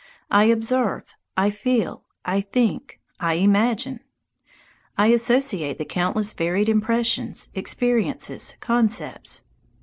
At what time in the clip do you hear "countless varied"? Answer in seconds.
5.85-6.69